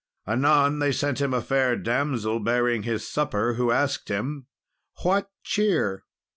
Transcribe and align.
Anon, 0.27 0.79
they 0.79 0.91
sent 0.91 1.21
him 1.21 1.31
a 1.31 1.43
fair 1.43 1.75
damsel, 1.77 2.39
bearing 2.39 2.81
his 2.81 3.07
supper, 3.07 3.53
who 3.53 3.69
asked 3.69 4.09
him, 4.09 4.47
"What 5.03 5.29
cheer?" 5.43 6.05